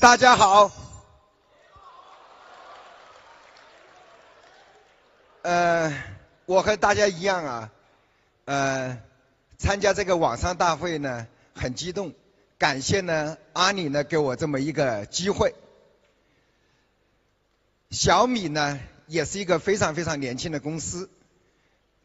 [0.00, 0.72] 大家好。
[5.42, 5.94] 呃，
[6.46, 7.70] 我和大家一样啊，
[8.46, 8.98] 呃，
[9.58, 12.14] 参加这个网上大会呢，很激动。
[12.56, 15.54] 感谢呢，阿里呢给我这么一个机会。
[17.90, 21.10] 小米呢，也是一个非常非常年轻的公司。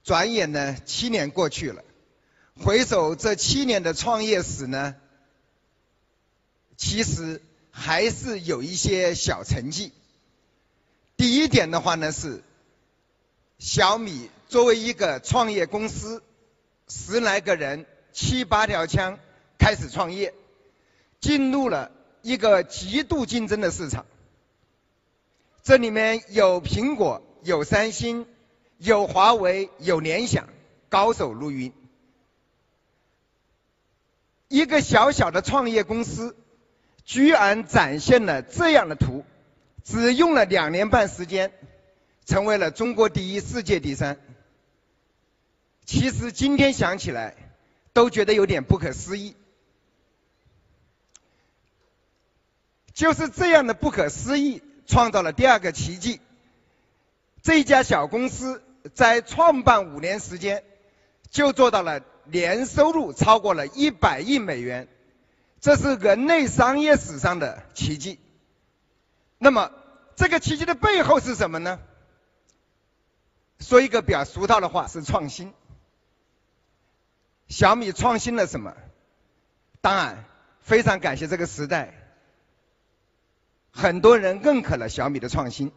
[0.03, 1.81] 转眼呢，七年过去了，
[2.61, 4.97] 回首这七年的创业史呢，
[6.75, 7.41] 其实
[7.77, 9.91] 还是有一些小成绩。
[11.17, 12.41] 第一点的话呢是。
[13.57, 16.21] 小米作为一个创业公司，
[16.89, 19.17] 十来个人，七八条枪，
[19.57, 20.33] 开始创业，
[21.21, 21.89] 进入了
[22.21, 24.05] 一个极度竞争的市场。
[25.63, 28.27] 这里面有苹果，有三星，
[28.77, 30.49] 有华为，有联想，
[30.89, 31.71] 高手如云。
[34.49, 36.35] 一个小小的创业公司，
[37.05, 39.23] 居然展现了这样的图，
[39.83, 41.51] 只用了两年半时间。
[42.25, 44.17] 成为了中国第一，世界第三。
[45.85, 47.35] 其实今天想起来，
[47.93, 49.35] 都觉得有点不可思议。
[52.95, 56.19] 就是这样的不可思议，创造了第二个奇迹。
[57.43, 58.63] 这家小公司
[58.95, 60.63] 在创办五年时间，
[61.29, 64.87] 就做到了年收入超过了一百亿美元，
[65.65, 68.19] 这是人类商业史上的奇迹。
[69.39, 69.71] 那么，
[70.15, 71.79] 这个奇迹的背后是什么呢？
[73.59, 75.55] 说一个比较俗套的话，是创新。
[77.47, 78.75] 小米创新了什么？
[79.81, 80.25] 当然，
[80.61, 81.95] 非常感谢这个时代，
[83.71, 85.71] 很多人认可了小米的创新。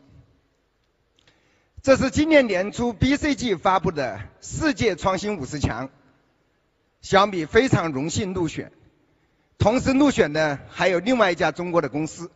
[1.81, 5.89] 这是今年年初 BCG 发布的世界创新五十强，
[7.01, 8.71] 小米非常荣幸入选。
[9.59, 12.31] 同时入选的还有另外一家中国的公司。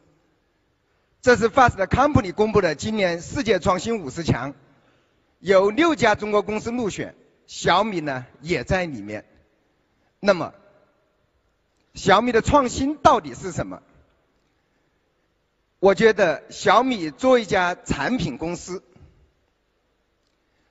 [1.21, 4.55] 这是 Fast Company 公布的今年世界创新五十强。
[5.39, 7.15] 有六家中国公司入选，
[7.47, 9.25] 小米呢也在里面。
[10.21, 10.53] 那么，
[11.95, 13.83] 小米的创新到底是什么？
[15.81, 18.85] 我觉得小米作为一家产品公司，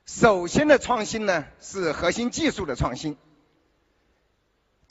[0.06, 3.16] 首先的创新呢是核心技术的创新。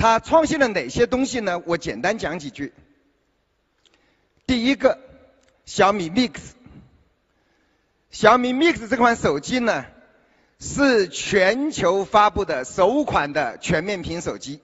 [0.01, 1.61] 它创新了哪些东西呢？
[1.67, 2.73] 我简单讲几句。
[4.47, 4.97] 第一个，
[5.65, 6.39] 小米 Mix。
[8.09, 9.85] 小米 Mix 这款手机呢，
[10.59, 14.59] 是全球发布的首款的全面屏手机。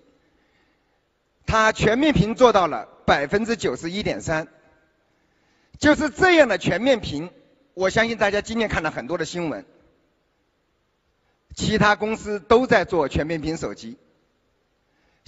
[1.45, 4.47] 它全面屏做到了百分之九十一点三，
[5.77, 7.29] 就是这样的全面屏，
[7.75, 9.63] 我相信大家今天看了很多的新闻，
[11.55, 13.97] 其他公司都在做全面屏手机，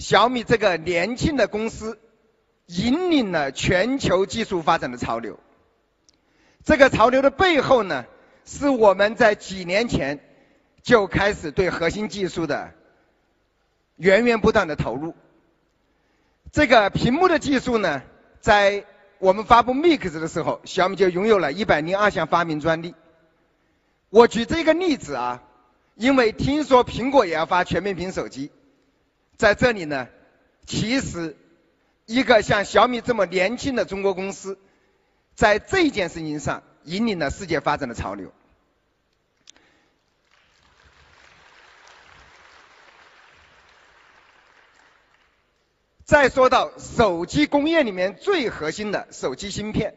[0.00, 2.00] 小米这个年轻的公司
[2.64, 5.38] 引领了全球技术发展的潮流。
[6.64, 8.06] 这个潮流的背后呢，
[8.46, 10.18] 是我们在几年前
[10.82, 12.72] 就开始对核心技术的
[13.96, 15.14] 源源不断的投入。
[16.50, 18.02] 这个屏幕的技术呢，
[18.40, 18.86] 在
[19.18, 22.94] 我们发布 Mix 的时候，小米就拥有了一百零二项发明专利。
[24.08, 25.42] 我举这个例子啊，
[25.94, 28.50] 因为听说苹果也要发全面屏手机，
[29.40, 30.06] 在这里呢，
[30.66, 31.34] 其实
[32.04, 34.58] 一个像小米这么年轻的中国公司。
[35.34, 38.30] 在这件事情上引领了世界发展的潮流。
[46.04, 49.94] 再说到手机工业里面最核心的手机芯片，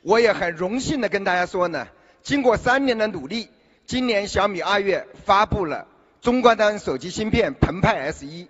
[0.00, 1.86] 我也很荣幸的跟大家说呢，
[2.22, 3.50] 经过三年的努力，
[3.84, 5.86] 今年小米二月发布了
[6.20, 8.48] 中高端手机芯片澎湃 S 一，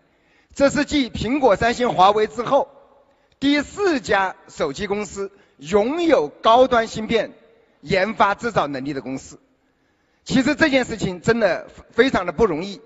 [0.55, 2.69] 这是继苹果、三星、华为之后
[3.41, 5.31] 第四家手机公司。
[5.61, 7.33] 拥有高端芯片
[7.81, 9.41] 研发制造能力的公司，
[10.25, 12.81] 其实这件事情真的非常的不容易。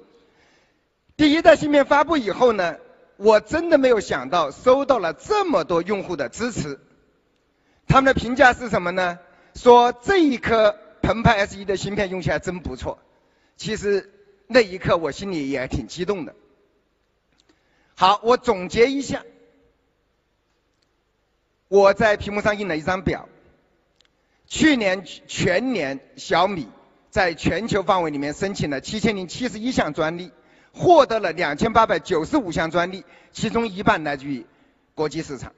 [1.18, 2.78] 第一代芯片发布以后呢，
[3.18, 6.80] 我真的没有想到收到了这么多用户的支持。
[7.86, 9.18] 他们的评价是什么呢？
[9.54, 12.98] 说这一颗澎湃 S 一的芯片用起来真不错。
[13.58, 14.11] 其实
[14.52, 16.34] 那一刻我心里也挺激动的。
[17.94, 19.24] 好，我总结一下。
[21.68, 23.28] 我在屏幕上印了一张表，
[24.46, 26.68] 去年全年小米
[27.08, 30.32] 在全球范围里面申请了七千零七十一项专利，
[30.72, 34.44] 获得了两千八百九十五项专利，其中一半来自于
[34.94, 35.54] 国际市场。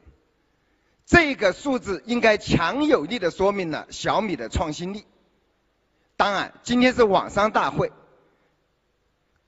[1.05, 5.05] 这个数字应该强有力的说明了小米的创新力。
[6.17, 7.91] 当然，今天是网商大会，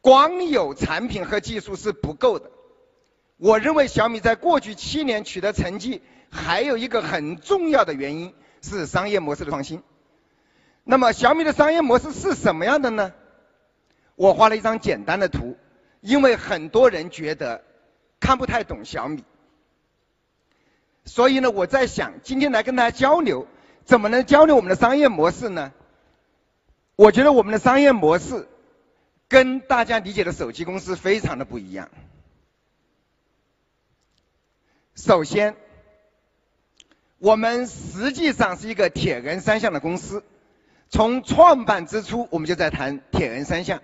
[0.06, 2.48] 光有产品和技术是不够的，
[3.38, 6.00] 我认为小米在过去七年取得成绩，
[6.30, 8.32] 还有一个很重要的原因
[8.62, 9.82] 是商业模式的创新。
[10.84, 13.14] 那么小米的商业模式是什么样的呢？
[14.14, 15.56] 我画了一张简单的图，
[16.02, 17.64] 因为很多人觉得
[18.20, 19.24] 看不太懂小米，
[21.04, 23.48] 所以呢，我在想今天来跟大家交流，
[23.84, 25.72] 怎么能交流我们的商业模式呢？
[26.94, 28.46] 我觉得我们的商业模式
[29.28, 31.90] 跟大家理解的手机公司非常的不一样。
[34.94, 35.56] 首先，
[37.18, 40.24] 我们实际上是一个铁人三项的公司，
[40.88, 43.82] 从创办之初我们就在谈铁人三项。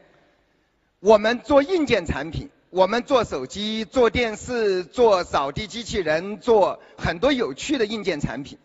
[1.01, 8.59] 我们做硬件产品，我们做手机、做电视、做扫地机器人，做很多有趣的硬件产品。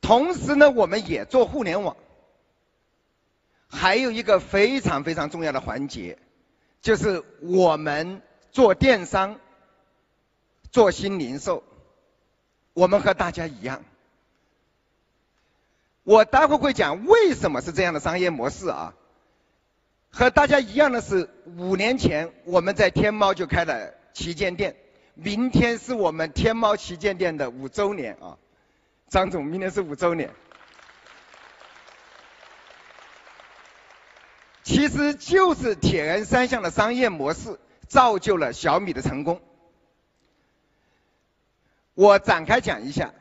[0.00, 1.96] 同时呢，我们也做互联网。
[3.70, 6.18] 还有一个非常非常重要的环节，
[6.82, 8.20] 就是我们
[8.52, 9.38] 做电商。
[10.72, 11.64] 做新零售，
[12.74, 13.82] 我们和大家一样。
[16.04, 18.94] 我待会会讲为什么是这样的商业模式啊。
[20.10, 24.76] 和大家一样的是，五年前我们在天猫就开了旗舰店，
[25.14, 28.38] 明天是我们天猫旗舰店的五周年啊。
[29.08, 30.30] 张总，明天是五周年。
[34.70, 37.58] 其实就是铁人三项的商业模式
[37.88, 39.40] 造就了小米的成功。
[41.94, 43.12] 我展开讲一下，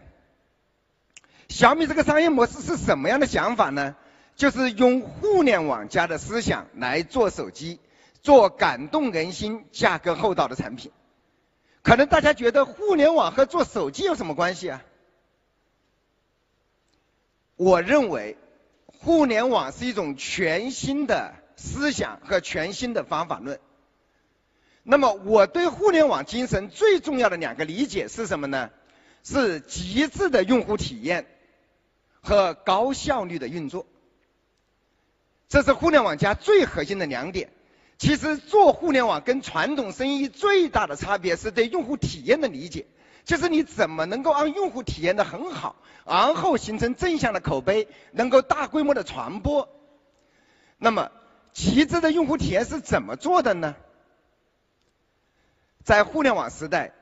[1.47, 3.95] 小米这个商业模式是什么样的想法呢？
[4.35, 7.79] 就是用互联网加的思想来做手机，
[8.21, 10.91] 做感动人心、价格厚道的产品。
[11.81, 14.83] 可能大家觉得互联网和做手机有什么关系啊？
[17.55, 18.37] 我认为，
[18.85, 23.59] 互联网是一种全新的思想和全新的方法论。
[24.81, 28.71] 那么我对互联网精神最重要的两个理解是什么呢？
[29.23, 31.27] 是极致的用户体验
[32.21, 33.85] 和高效率的运作。
[35.49, 37.51] 这是互联网加最核心的两点。
[37.97, 42.87] 其实做互联网跟传统生意最大的差别是对用户体验的理解，
[43.25, 45.75] 就是你怎么能够让用户体验的很好，
[46.05, 49.67] 然后形成正向的口碑，能够大规模的传播。
[50.77, 51.11] 那么
[51.59, 53.75] 极致的用户体验是怎么做的呢？
[55.83, 56.93] 在互联网时代，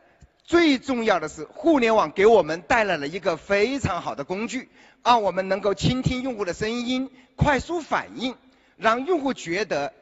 [0.43, 4.67] 最重要的是互联网给我们带来了一个非常好的工具，
[5.03, 8.35] 让我们能够倾听用户的声音，快速反应，
[8.77, 9.93] 让用户觉得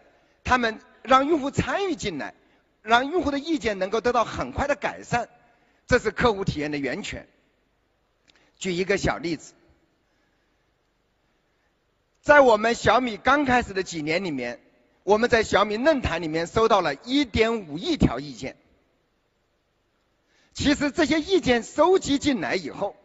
[0.46, 2.34] 他们让用户参与进来，
[2.82, 5.28] 让用户的意见能够得到很快的改善，
[5.86, 7.28] 这是客户体验的源泉。
[8.58, 9.54] 举一个小例子，
[12.26, 14.60] 在我们小米刚开始的几年里面，
[15.04, 18.58] 我们在小米论坛里面收到了1.5亿条意见。
[20.52, 22.96] 其实这些意见收集进来以后，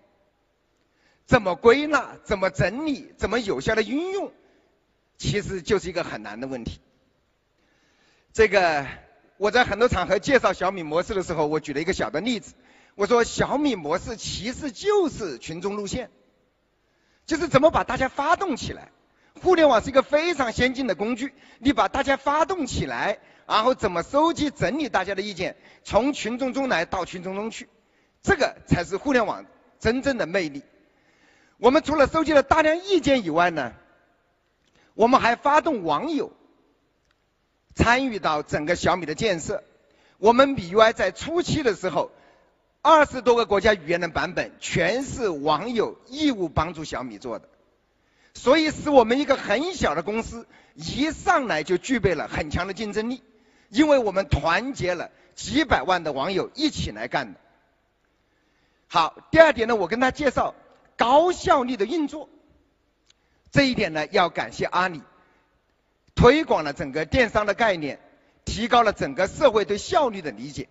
[1.27, 4.33] 怎么归纳、怎么整理、怎么有效的运用，
[5.19, 6.81] 其实就是一个很难的问题。
[8.33, 8.87] 这个
[9.37, 12.55] 我在很多场合介绍小米模式的时候，我举了一个小的例子，
[12.95, 16.11] 我说小米模式其实就是群众路线，
[17.27, 18.91] 就是怎么把大家发动起来。
[19.43, 23.19] 互联网是一个非常先进的工具，你把大家发动起来。
[23.47, 27.69] 然后怎么收集整理大家的意见，从群众中来到群众中去，
[28.23, 29.45] 这个才是互联网
[29.81, 30.62] 真正的魅力。
[31.59, 33.73] 我们除了收集了大量意见以外呢，
[34.95, 36.33] 我们还发动网友
[37.75, 39.64] 参与到整个小米的建设。
[40.19, 42.12] 我们 MIUI 在初期的时候，
[42.83, 47.49] 二十多个国家语言的版本全是网友义务帮助小米做的，
[48.35, 53.23] 所以使我们一个很小的公司一上来就具备了很强的竞争力。
[53.69, 57.41] 因为我们团结了几百万的网友一起来干的。
[58.89, 60.57] 好，第二点呢，我跟他介绍
[60.97, 62.29] 高效率的运作。
[63.53, 65.03] 这一点呢，要感谢阿里，
[66.17, 68.01] 推广了整个电商的概念，
[68.45, 70.69] 提高了整个社会对效率的理解。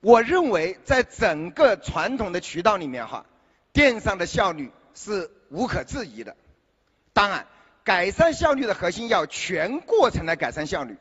[0.00, 3.26] 我认为，在整个传统的渠道里面哈，
[3.74, 6.36] 电商的效率是无可置疑的。
[7.12, 7.46] 当然，
[7.84, 10.96] 改善效率的核心要全过程来改善效率。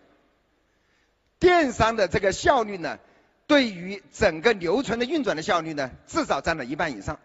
[1.39, 2.99] 电商的这个效率呢，
[3.47, 7.19] 对于整个流程的运转的效率呢，至少占了一半以上。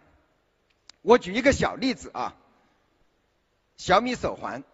[1.02, 2.36] 我举一个小例子啊，
[3.76, 4.64] 小米手环，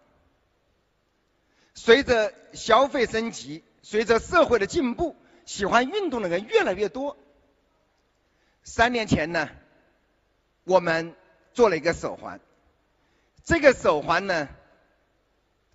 [1.73, 5.15] 随着消费升级，随着社会的进步，
[5.45, 7.17] 喜欢运动的人越来越多。
[8.63, 9.49] 三年前呢，
[10.63, 11.15] 我们
[11.59, 12.39] 做了一个手环，
[13.43, 14.47] 这个手环呢，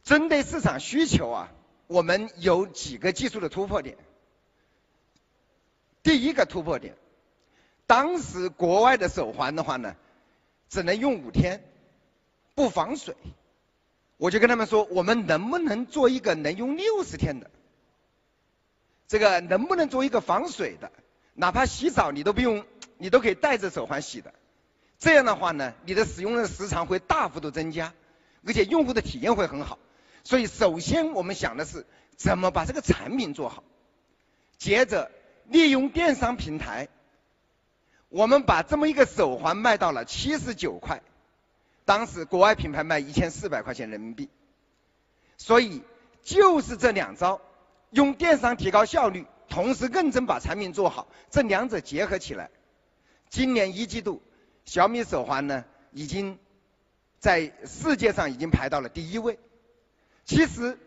[0.02, 1.52] 针对市场需求啊。
[1.88, 3.98] 我们有几个技术的突破点。
[6.02, 6.96] 第一个突破点。
[7.86, 9.94] 当时国外的手环的话呢，
[10.70, 11.62] 只能用五天，
[12.54, 13.14] 不防水。
[14.16, 17.50] 我就跟他们说，我们能不能做一个能用六十天的？
[19.06, 20.90] 这个能不能做一个防水的？
[21.34, 22.64] 哪怕洗澡你都不用，
[22.96, 24.32] 你都可以带着手环洗的。
[24.98, 27.92] 这样的话呢，你的使用的时长会大幅度增加，
[28.46, 29.78] 而且用户的体验会很好。
[30.22, 31.86] 所以，首先我们想的是
[32.16, 33.62] 怎么把这个产品做好。
[34.56, 35.10] 接着，
[35.46, 36.88] 利用电商平台。
[38.08, 41.02] 我们把这么一个手环卖到了七十九块，
[41.84, 44.28] 当时国外品牌卖一千四百块钱人民币，
[45.36, 45.82] 所以
[46.22, 47.40] 就是这两招，
[47.90, 52.50] 用电商提高效率，同时认真把产品做好，这两者结合起来，
[53.30, 54.22] 今年一季度
[54.64, 56.38] 小米手环呢已经
[57.18, 59.38] 在世界上已经排到了第一位。
[60.25, 60.78] 其实。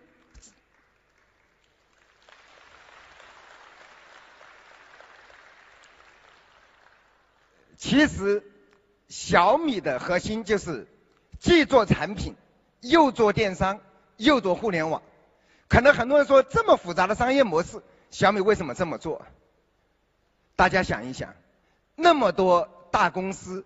[7.80, 8.44] 其实
[9.08, 10.88] 小米的核心就是
[11.40, 12.34] 既做产品，
[12.82, 13.80] 又做电商，
[14.18, 15.04] 又做互联网。
[15.70, 19.26] 可能很多人说这么复杂的商业模式，小米为什么这么做？
[20.56, 21.36] 大家想一想，
[21.96, 23.64] 那么多大公司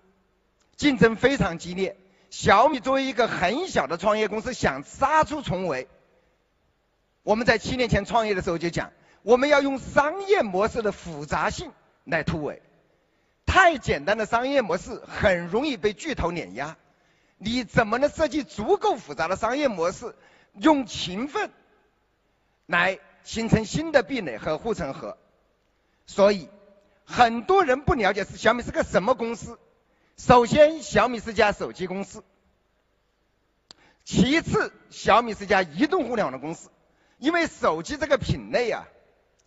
[0.76, 1.96] 竞争非常激烈，
[2.30, 5.88] 小米作为一个很小的创业公司想杀出重围。
[7.24, 11.72] 我们在七年前创业的时候就讲，我们要用商业模式的复杂性
[12.04, 12.62] 来突围。
[13.46, 16.76] 太简单的商业模式很容易被巨头碾压，
[17.38, 20.14] 你怎么能设计足够复杂的商业模式，
[20.56, 21.52] 用勤奋
[22.66, 25.18] 来形成新的壁垒和护城河？
[26.06, 26.50] 所以
[27.12, 29.60] 很多人不了解是小米是个什么公司。
[30.18, 32.22] 首先，小米是家手机公司；
[34.06, 36.70] 其次，小米是家移动互联网的公司。
[37.18, 38.88] 因为手机这个品类啊，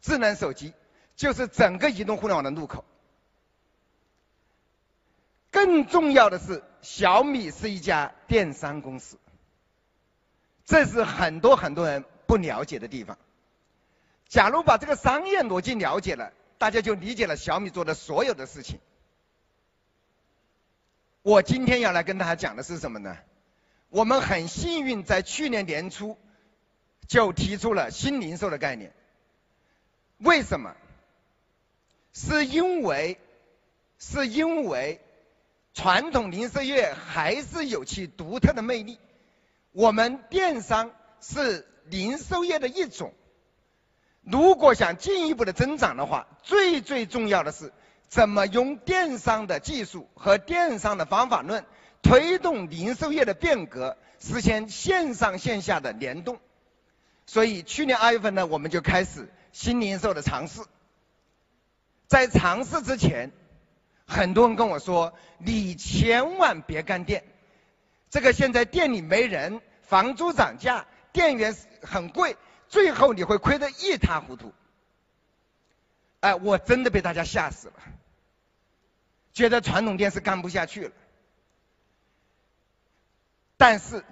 [0.01, 0.75] 智能手机
[1.17, 2.85] 就是整个移动互联网的入口。
[5.51, 9.19] 更重要的是，小米是一家电商公司，
[10.65, 13.17] 这是很多很多人不了解的地方。
[14.29, 16.33] 假如把这个商业逻辑了解了，
[16.65, 18.81] 大家就理解了小米做的所有的事情。
[21.21, 23.19] 我今天要来跟大家讲的是什么呢？
[23.91, 26.17] 我们很幸运在去年年初
[27.07, 28.95] 就提出了新零售的概念。
[30.17, 30.75] 为什么？
[32.15, 33.19] 是因为，
[33.99, 35.03] 是因为。
[35.75, 38.99] 传统零售业还是有其独特的魅力。
[39.73, 43.13] 我们电商是零售业的一种。
[44.25, 47.73] 如果想进一步的增长的话，最最重要的是
[48.09, 51.65] 怎么用电商的技术和电商的方法论
[52.03, 56.39] 推动零售业的变革，实现线上线下的联动。
[57.27, 60.63] 所以去年二月份呢，我们就开始新零售的尝试。
[62.07, 63.31] 在尝试之前。
[64.07, 67.25] 很多人跟我说：“你千万别干店，
[68.11, 72.37] 这个现在店里没人，房租涨价，店员很贵，
[72.75, 74.53] 最后你会亏得一塌糊涂。”
[76.19, 77.75] 哎，我真的被大家吓死了，
[79.33, 80.93] 觉得传统店是干不下去了。
[83.57, 84.03] 但是，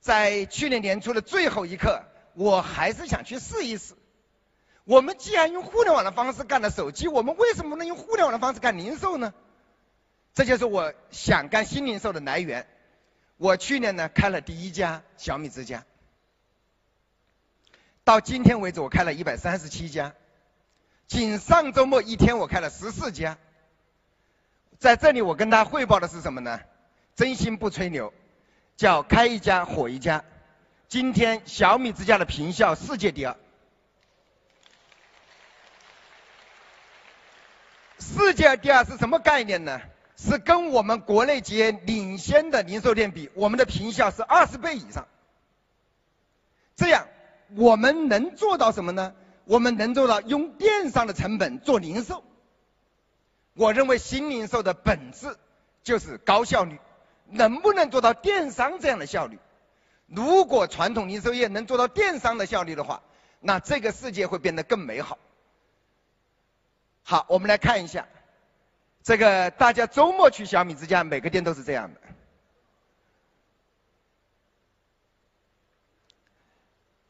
[0.00, 3.94] 在去年年初的最后一刻，我还是想去试一试。
[4.84, 9.32] 我们既然用互联网的方式干了手机，我们为什么不能用互联网的方式干零售呢？
[10.34, 12.66] 这就是我想干新零售的来源。
[13.36, 15.84] 我去年呢开了第一家小米之家，
[18.04, 20.12] 到今天为止我开了一百三十七家，
[21.06, 23.38] 仅上周末一天我开了十四家。
[24.78, 26.60] 在这里我跟大家汇报的是什么呢？
[27.16, 28.12] 真心不吹牛，
[28.76, 30.22] 叫开一家火一家。
[30.86, 33.36] 今天小米之家的评效世界第二。
[37.98, 39.80] 世界第二是什么概念呢？
[40.16, 45.08] 是跟我们国内企业领先的零售店比，我们的评效是二十倍以上。
[46.76, 47.08] 这样
[47.56, 49.14] 我们能做到什么呢？
[49.44, 52.24] 我们能做到用电商的成本做零售。
[53.52, 55.36] 我认为新零售的本质
[55.82, 56.78] 就是高效率，
[57.26, 59.38] 能不能做到电商这样的效率？
[60.06, 63.02] 如果传统零售业能做到电商的效率的话，
[63.40, 65.18] 那这个世界会变得更美好。
[67.02, 68.08] 好，我们来看一下，
[69.02, 72.00] 这个大家周末去小米之家，每个店都是这样的。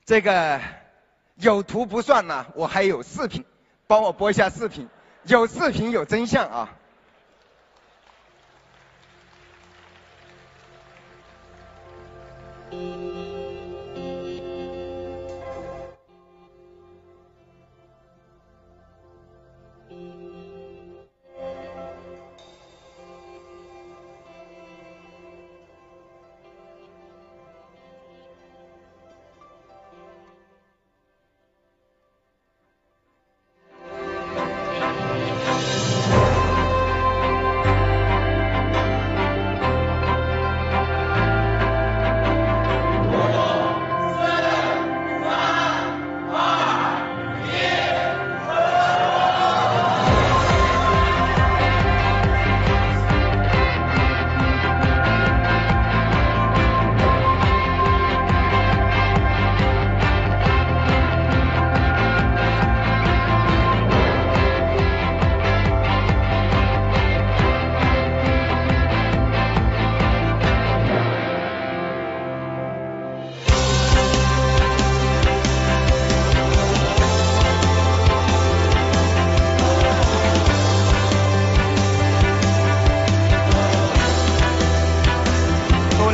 [0.07, 0.61] 这个
[1.37, 3.45] 有图不算呢，我还有视频，
[3.87, 4.89] 帮我播一下视频，
[5.23, 6.71] 有视频有真相啊。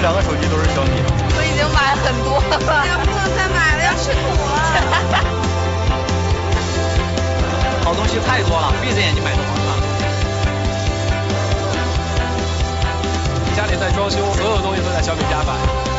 [0.01, 0.97] 两个手机都是小米。
[1.37, 2.59] 我已经买了很多了，
[3.05, 4.49] 不能再买了，要吃土了。
[7.85, 9.67] 好东西太多了，闭着眼睛买都好看。
[13.57, 15.53] 家里在装修，所有东西都在小米家买。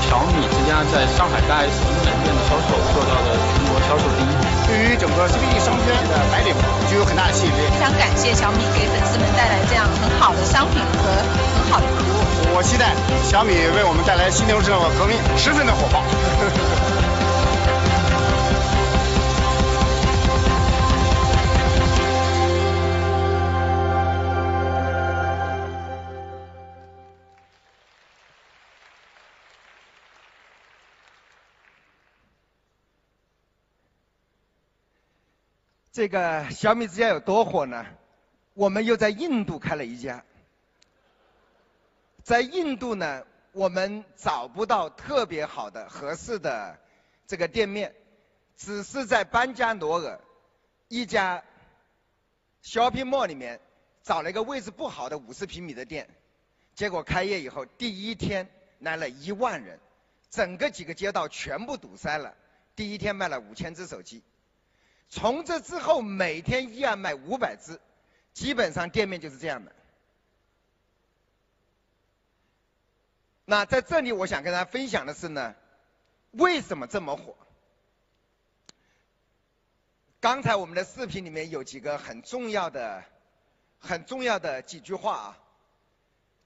[0.10, 4.61] 小米之家在上海大 S 门店的销售做到了全国销售第一。
[4.72, 6.56] 对于整个 CBD 商圈的白领
[6.90, 7.60] 具有很大的吸引力。
[7.74, 12.56] 非常感谢小米给粉丝们带来这样很好的商品和很好的服务。
[12.56, 17.01] 我期待小米为我们带来新零售革命，十分的火爆。
[35.92, 37.86] 这个小米之家有多火呢？
[38.54, 40.24] 我们又在印度开了一家，
[42.24, 46.80] 在印度呢，我们找不到特别好的、合适的
[47.28, 47.94] 这个店面，
[48.56, 50.22] 只是在班加罗尔
[50.88, 51.44] 一家
[52.64, 53.60] shopping mall 里面
[54.02, 56.08] 找了一个位置不好的五十平米的店，
[56.74, 59.78] 结果开业以后第一天来了一万人，
[60.30, 62.34] 整个几个街道全部堵塞了，
[62.78, 64.24] 第一天卖了五千只手机。
[65.12, 67.82] 从这之后，每天依然卖五百只，
[68.34, 69.76] 基本上店面就是这样的。
[73.44, 75.54] 那在这里，我想跟大家分享的是呢，
[76.32, 77.36] 为什么这么火？
[80.22, 83.04] 刚才我们的视频里面有几个很重要的、
[83.80, 85.38] 很重要的几句话啊。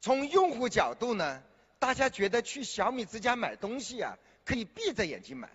[0.02, 1.44] 从用户角度呢，
[1.78, 5.52] 大家觉得去小米之家买东西啊，可以闭着眼睛买。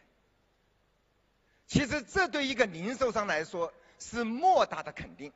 [1.70, 5.32] 其实这对一个零售商来说是莫大的肯定。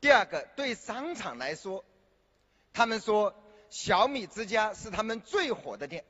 [0.00, 1.84] 第二个，对商场来说，
[2.72, 3.34] 他们说
[3.68, 6.04] 小米之家是他们最火的店，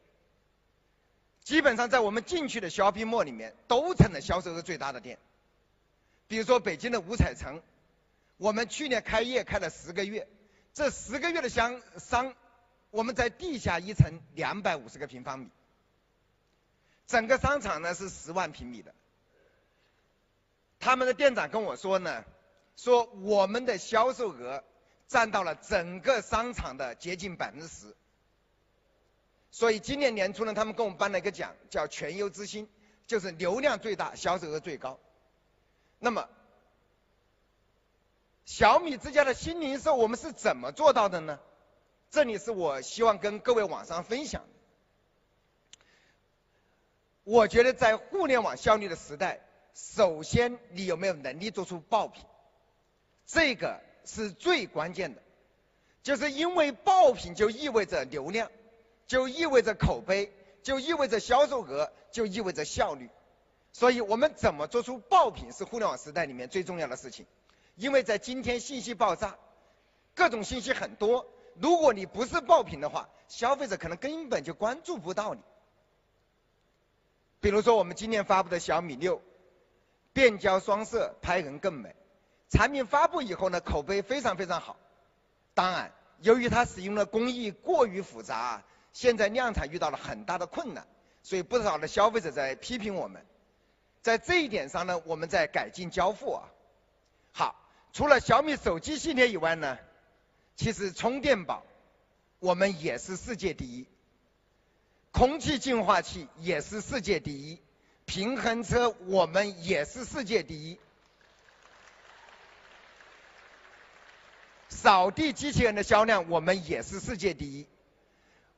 [1.43, 5.19] 基本上在我们进去的 shopping mall 里面都成了销售额最大的店。
[6.27, 7.63] 比如说北京的五彩城，
[8.37, 10.29] 我们去年开业开了十个月，
[10.75, 12.35] 这十个月的商商，
[12.91, 15.49] 我们在地下一层两百五十个平方米。
[17.09, 18.95] 整个商场呢是十万平米的，
[20.79, 22.23] 他们的店长跟我说呢，
[22.77, 24.63] 说我们的销售额
[25.09, 27.97] 占到了整个商场的接近百分之十，
[29.51, 32.69] 所以今年年初呢，他们给我们颁了一个奖，叫全优之星，
[33.07, 35.01] 就是流量最大，销售额最高。
[35.99, 36.29] 那么，
[38.45, 41.41] 小米之家的新零售我们是怎么做到的呢？
[42.11, 44.45] 这里是我希望跟各位网上分享。
[47.29, 49.41] 我觉得在互联网效率的时代，
[49.75, 52.25] 首先你有没有能力做出爆品，
[53.27, 55.21] 这个是最关键的。
[56.03, 58.51] 就是因为爆品就意味着流量，
[59.07, 63.11] 就意味着口碑，就意味着销售额，就意味着效率。
[63.75, 67.27] 所以我们怎么做出爆品是互联网时代里面最重要的事情。
[67.77, 69.37] 因为在今天信息爆炸，
[70.15, 71.27] 各种信息很多，
[71.61, 75.43] 如果你不是爆品的话，消费者可能根本就关注不到你。
[77.41, 79.23] 比如说，我们今年发布的小米六，
[80.13, 81.95] 变焦双摄，拍人更美。
[82.49, 84.77] 产品发布以后呢，口碑非常非常好。
[85.55, 90.87] 当然，由于它使用的工艺过于复杂，现在量产遇到了很大的困难，
[91.23, 93.25] 所以不少的消费者在批评我们。
[94.03, 96.49] 在这一点上呢，我们在改进交付啊。
[97.33, 97.55] 好，
[97.93, 99.79] 除了小米手机系列以外呢，
[100.57, 101.63] 其实充电宝
[102.41, 103.87] 我们也是世界第一。
[105.19, 107.59] 空气净化器也是世界第一，
[108.05, 110.79] 平衡车我们也是世界第一，
[114.69, 117.67] 扫地机器人的销量我们也是世界第一，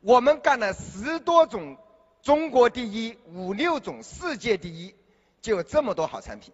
[0.02, 1.78] 我们干了十多种
[2.20, 4.94] 中国第一，五六种世界第一，
[5.40, 6.52] 就有这么多好产品。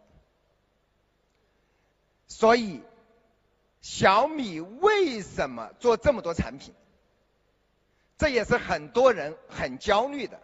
[2.29, 2.81] 所以，
[3.81, 6.73] 小米为什么做这么多产品？
[8.19, 10.41] 这也是很多人很焦虑的，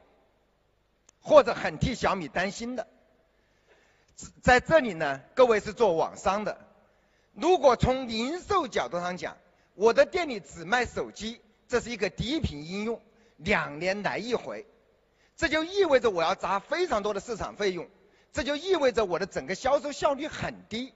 [1.21, 2.87] 或者很替小米担心的。
[4.43, 6.59] 在这里呢，各位是做网商的，
[7.33, 9.37] 如果从零售角度上讲，
[9.75, 13.01] 我的店里只卖手机，这是一个低频应用，
[13.39, 14.67] 两年来一回，
[15.37, 17.89] 这就意味着我要砸非常多的市场费用，
[18.33, 20.93] 这就意味着我的整个销售效率很低。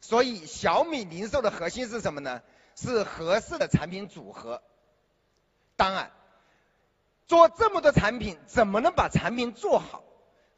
[0.00, 2.42] 所以小米零售的核心是什么呢？
[2.76, 4.62] 是合适的产品组合。
[5.78, 6.10] 当然，
[7.28, 10.02] 做这么多产品，怎么能把产品做好？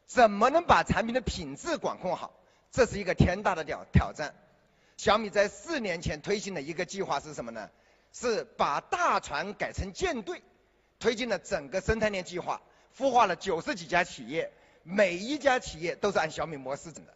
[0.07, 2.33] 怎么能把产品的品质管控好？
[2.73, 4.35] 这是一个天大的挑挑战。
[4.97, 7.71] 小米在四年前推行的一个计划是什么呢？
[8.15, 10.43] 是把大船改成舰队，
[10.99, 12.63] 推进了整个生态链计划，
[12.97, 14.51] 孵化了九十几家企业，
[14.85, 17.13] 每一家企业都是按小米模式整的。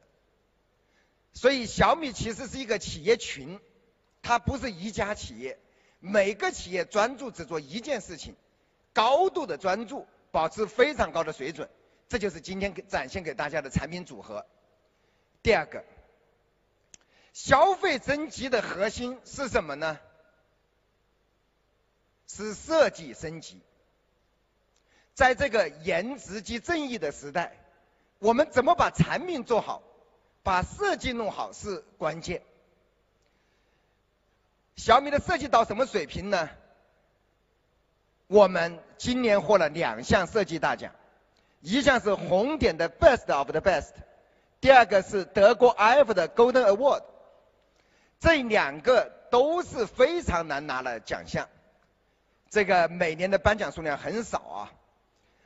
[1.32, 3.58] 所以小米其实是一个企业群，
[4.20, 5.58] 它不是一家企业，
[6.06, 8.36] 每个企业专注只做一件事情，
[8.92, 11.70] 高度的专注，保持非常高的水准，
[12.10, 14.44] 这就是今天给展现给大家的产品组合。
[15.42, 15.82] 第二个，
[17.32, 19.98] 消费升级的核心是什么呢？
[22.26, 23.62] 是设计升级。
[25.14, 27.56] 在这个颜值即正义的时代，
[28.18, 29.82] 我们怎么把产品做好？
[30.42, 32.42] 把设计弄好是关键。
[34.76, 36.48] 小米的设计到什么水平呢？
[38.26, 40.92] 我们今年获了两项设计大奖，
[41.60, 43.92] 一项是红点的 Best of the Best，
[44.60, 47.02] 第二个是德国 iF 的 Golden Award。
[48.20, 51.48] 这两个都是非常难拿的奖项，
[52.50, 54.72] 这个每年的颁奖数量很少啊。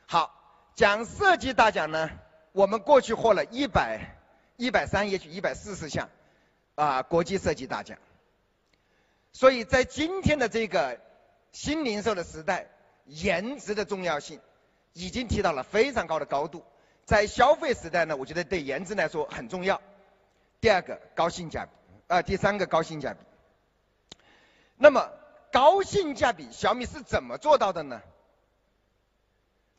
[0.07, 0.33] 好，
[0.75, 2.09] 讲设计大奖呢，
[2.51, 4.15] 我们过去获了一百。
[4.61, 6.09] 一百三，也许一百四十项，
[6.75, 7.97] 啊，国际设计大奖。
[9.31, 10.99] 所以在今天的这个
[11.51, 12.67] 新零售的时代，
[13.05, 14.39] 颜值的重要性
[14.93, 16.63] 已经提到了非常高的高度。
[17.05, 19.81] 在消费时代呢，我觉得对颜值来说很重要。
[20.61, 21.71] 第二个高性价比，
[22.07, 23.19] 啊，第三个高性价比。
[24.75, 25.09] 那么
[25.51, 28.01] 高性价比，小米是怎么做到的呢？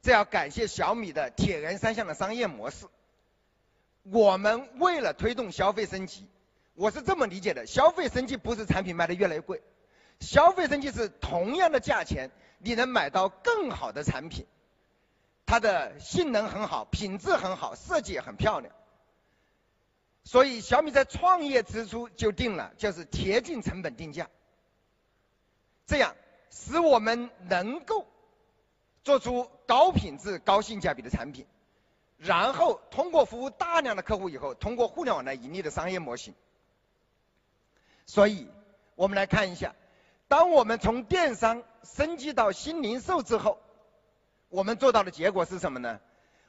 [0.02, 2.86] 这要感谢小米的铁人三项的商业模式。
[4.02, 6.26] 我们为了推动消费升级，
[6.80, 9.60] 我是这么理解的：消费升级不是产品卖的越来越贵，
[10.18, 14.46] 消费升级是同样的价钱，你能买到更好的产品，
[15.44, 18.74] 它的性能很好，品质很好，设计也很漂亮。
[20.24, 24.30] 所以小米在创业之初就定了，就是贴近成本定价，
[25.86, 26.16] 这样
[26.48, 28.06] 使我们能够
[29.04, 31.46] 做出高品质、高性价比的产品。
[32.16, 36.34] 然后通过服务大量的客户以后，通过互联网来盈利的商业模型。
[38.10, 38.48] 所以，
[38.96, 39.76] 我们来看一下，
[40.26, 43.60] 当我们从电商升级到新零售之后，
[44.48, 46.00] 我们做到的结果是什么呢？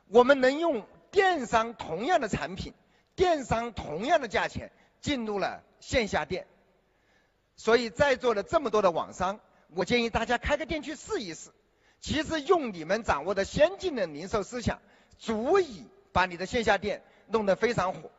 [0.07, 2.73] 我们能用电商同样的产品，
[3.15, 4.71] 电商同样的价钱
[5.01, 6.47] 进入了线下店。
[7.55, 9.39] 所以在座的这么多的网商，
[9.75, 11.51] 我建议大家开个店去试一试。
[11.99, 14.79] 其实用你们掌握的先进的零售思想。
[15.19, 18.09] 足以把你的线下店弄得非常火。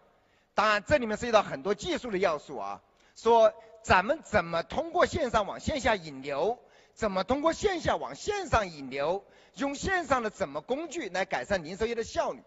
[0.55, 2.81] 当然，这里面涉及到很多技术的要素啊。
[3.14, 6.59] 说咱们怎么通过线上往线下引流，
[6.94, 12.42] 怎么通过线下往线上引流，用线上的怎么工具来改善零售业的效率。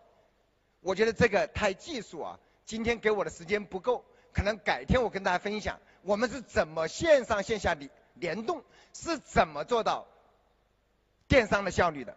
[0.82, 10.06] 我觉得这个太技术啊，今天给我的时间不够，可能改天我跟大家分享，我们是怎么线上线下联联动，是怎么做到
[11.28, 12.15] 电商的效率的。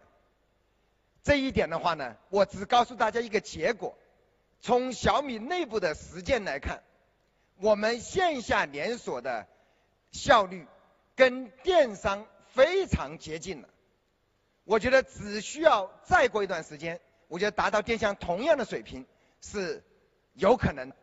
[1.23, 3.97] 这一点的话呢，我只告诉大家一个结果：
[4.61, 6.81] 从小米内部的实践来看，
[7.61, 9.45] 我们线下连锁的
[10.11, 10.65] 效率
[11.15, 13.67] 跟电商非常接近了。
[14.63, 19.05] 我觉得只需要再过一段时间，我觉得达到电商同样的水平
[19.41, 19.83] 是
[20.33, 20.93] 有可能。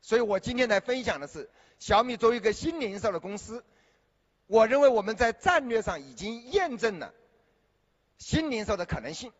[0.00, 3.64] 所以我今天来分享的是，小米作为一个新零售的公司，
[4.46, 7.12] 我认为我们在战略上已经验证了。
[8.18, 9.32] 新零售的可能性，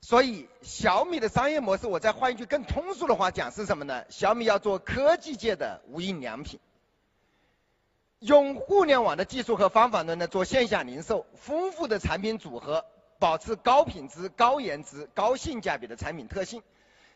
[0.00, 4.04] 所以小米的商业模式，我再换一句更通俗的话讲是什么呢？
[4.08, 6.60] 小米要做科技界的无印良品，
[8.20, 12.84] 用互联网的技术和方法论呢做线下零售，丰富的产品组合，
[13.18, 16.62] 保持高品质、高颜值、高性价比的产品特性，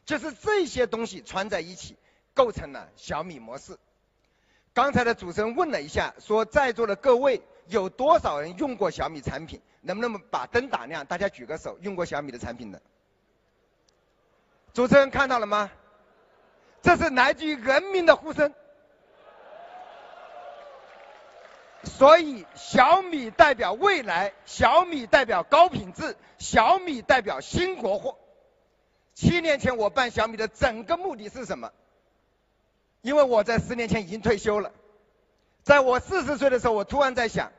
[0.04, 1.96] 就是这些东西串在一起，
[2.34, 3.78] 构成了小米模式。
[4.74, 7.42] 刚才的主持人问了一下，说在座的各位。
[7.68, 9.62] 有多少人用过小米产品？
[9.82, 11.04] 能不能把灯打亮？
[11.04, 12.80] 大家举个手，用过小米的产品的。
[14.72, 15.70] 主持人看到了吗？
[16.80, 18.54] 这是来自于人民的呼声。
[21.84, 28.18] 所以小米代表未来，小米代表高品质，小米代表新国货。
[29.14, 31.70] 七年前我办小米的整个目的是什么？
[33.02, 34.72] 因为我在十年前已经退休了。
[35.64, 37.52] 在我四十岁的时候，我突然在想，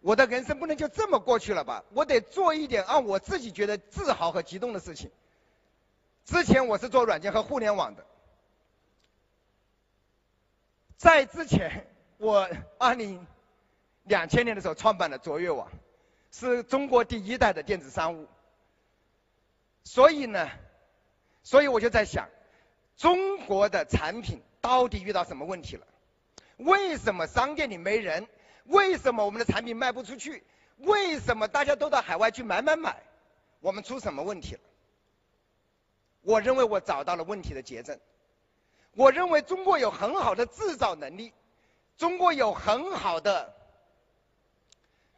[0.00, 1.84] 我的人生不能就这么过去了吧？
[1.92, 5.10] 我得做一点让我自己觉得自豪和激动的事情。
[6.24, 8.06] 之前我是做软件和互联网的，
[10.96, 11.86] 在之前
[12.18, 13.26] 我二零
[14.04, 15.70] 两千年的时候创办了卓越网，
[16.30, 18.26] 是中国第一代的电子商务。
[19.84, 20.48] 所以呢，
[21.42, 22.28] 所以我就在想，
[22.96, 25.86] 中国的产品到底遇到什么问题了？
[26.56, 28.26] 为什么商店里没人？
[28.70, 30.44] 为什么我们的产品卖不出去？
[30.78, 33.02] 为什么大家都到海外去买买买？
[33.60, 34.60] 我们出什么问题了？
[36.22, 37.98] 我认为我找到了问题的结症。
[38.94, 41.32] 我认为中国有很好的制造能力，
[41.96, 43.54] 中国有很好的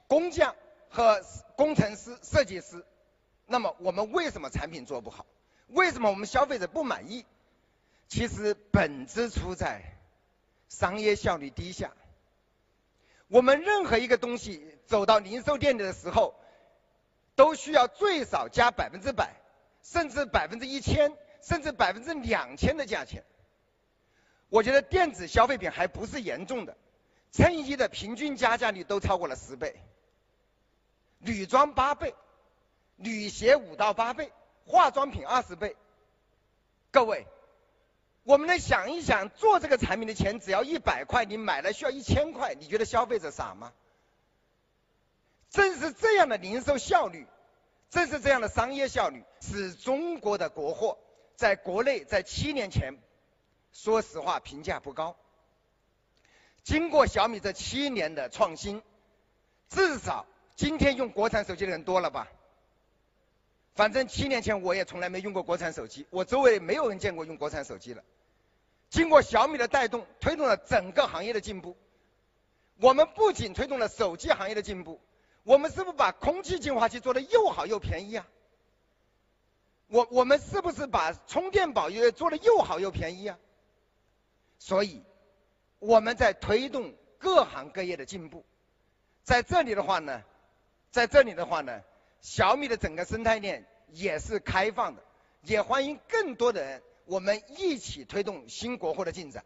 [0.07, 0.57] 工匠
[0.91, 1.23] 和
[1.57, 2.85] 工程师、设计师。
[3.47, 5.27] 那么我们为什么产品做不好？
[5.69, 7.25] 为什么我们消费者不满意？
[8.09, 9.83] 其实本质出在
[10.69, 11.93] 商业效率低下。
[13.33, 16.35] 我们任何一个东西走到零售店里的时候，
[17.35, 19.41] 都需要最少加百分之百，
[19.83, 23.25] 甚至百分之一千，甚至百分之两千的价钱。
[24.51, 26.77] 我觉得电子消费品还不是严重的，
[27.31, 29.77] 衬衣的平均加价率都超过了十倍，
[31.17, 32.15] 女装八倍，
[32.97, 34.31] 女鞋五到八倍，
[34.67, 35.75] 化妆品二十倍。
[36.91, 37.27] 各位，
[38.25, 43.73] 我们来想一想，做这个产品的钱只要一百块，你买了需要一千块，你觉得消费者傻吗？
[45.51, 47.27] 正是这样的零售效率，
[47.91, 50.99] 正是这样的商业效率，使中国的国货
[51.37, 52.95] 在国内在七年前。
[53.73, 55.17] 说实话，评价不高。
[56.63, 58.83] 经过小米这七年的创新，
[59.69, 62.29] 至少今天用国产手机的人多了吧？
[63.75, 68.03] 反正七年前我也从来没用过国产手机，我周围没有人见过用国产手机了。
[68.91, 71.77] 经过小米的带动，推动了整个行业的进步。
[72.77, 75.01] 我们不仅推动了手机行业的进步，
[75.45, 78.27] 我们是不是把空气净化器做的又好又便宜啊？
[79.87, 83.39] 我我们是不是把充电宝也做的又好又便宜啊？
[84.59, 85.03] 所以，
[85.79, 88.45] 我们在推动各行各业的进步。
[89.23, 90.23] 在这里的话呢，
[90.91, 91.83] 在这里的话呢，
[92.23, 95.03] 小米的整个生态链也是开放的，
[95.43, 99.45] 也欢迎更多的人，我们一起推动新国货的进展。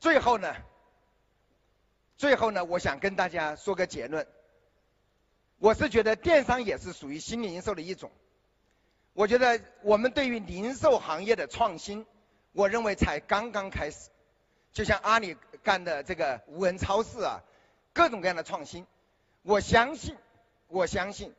[0.00, 0.54] 最后呢，
[2.18, 4.26] 最后呢，我想跟大家说个结论。
[5.58, 8.10] 我是觉得电商也是属于新零售的一种。
[9.14, 12.04] 我觉得我们对于零售行业的创新。
[12.52, 14.10] 我认为才刚刚开始，
[14.72, 17.42] 就像阿里干的这个无人超市啊，
[17.92, 18.86] 各种各样的创新，
[19.42, 20.16] 我相信，
[20.68, 21.34] 我相信，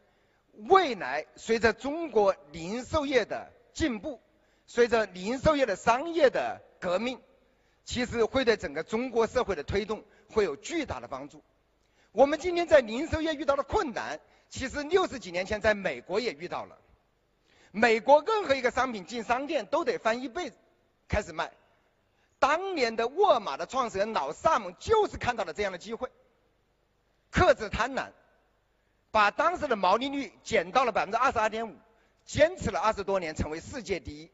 [0.69, 4.21] 未来随着中国零售业的进步，
[4.65, 7.19] 随着零售业的商业的革命，
[7.83, 11.43] 其实会对整个中国社会的推动会有巨大的帮助。
[12.11, 16.77] 我们今天在零售业遇到的困难，其实六十几年前在美国也遇到了，
[17.71, 20.53] 美国任何一个商品进商店都得翻一倍。
[21.07, 21.51] 开始卖。
[22.39, 26.09] 当年的沃尔玛的创始人老萨姆就是看到了这样的机会，
[27.29, 28.09] 克制贪婪，
[29.15, 31.73] 把当时的毛利率减到了百分之二十二点五，
[32.25, 34.29] 坚持了二十多年，成为世界第一，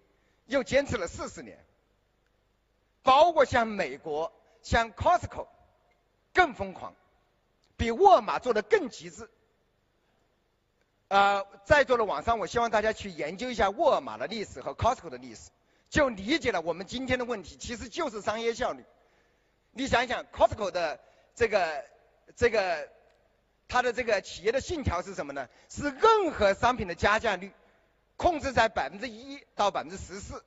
[0.48, 1.64] 又坚持了四十年。
[3.04, 5.46] 包括像美国，像 Costco，
[6.34, 6.96] 更疯狂，
[7.78, 9.30] 比沃尔玛做的更极致。
[11.10, 15.52] 呃，在座的网上，我希望大家去研究一下沃尔玛的历史和 Costco 的历史。
[15.92, 18.84] 就理解了我们今天的问题，其实就是商业效率。
[19.74, 21.00] 你想一想，Costco 的
[21.36, 21.86] 这个
[22.36, 22.90] 这个
[23.72, 25.48] 它的这个企业的信条是什么呢？
[25.70, 27.54] 是任何商品的加价率
[28.18, 30.44] 控制在百分之一到百分之十四。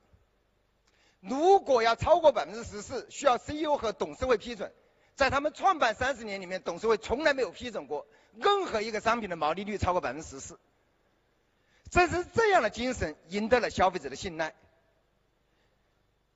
[1.21, 4.71] 如果要超过百分之十四，需要 CEO 和董事会批准。
[5.15, 10.59] 在他们创办三十年里面，董事会从来没有批准过任何一个商品的毛利率超过百分之十四。
[11.89, 14.53] 正是这样的精神赢得了消费者的信赖。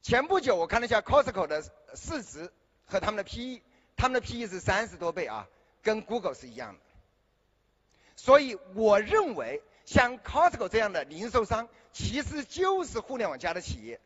[0.01, 2.51] 前不久我看了一下 Costco 的市值
[2.87, 3.61] 和他们的 PE，
[3.95, 5.47] 他们的 PE 是三十多倍啊，
[5.81, 6.79] 跟 Google 是一样的。
[8.15, 13.99] 所以我认为像 Costco 这样的零售商，其实就是互联网加的企业，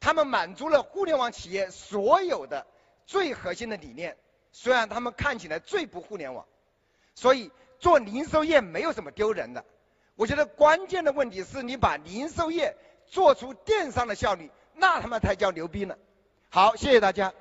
[0.00, 2.66] 他们满足了互联网企业所有的
[3.06, 4.16] 最核心的理念，
[4.52, 6.46] 虽然他们看起来最不互联网。
[7.14, 9.64] 所以做零售业没有什么丢人的，
[10.16, 14.50] 我觉得关键的问题是你把零售业做出电商的效率。
[14.74, 15.96] 那他妈才叫牛逼呢！
[16.50, 17.32] 好，谢谢大家。